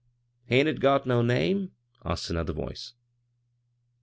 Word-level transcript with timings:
"Hain't 0.47 0.67
it 0.67 0.79
got 0.79 1.05
no 1.05 1.21
name?" 1.21 1.73
asked 2.03 2.31
another 2.31 2.53
voice. 2.53 2.93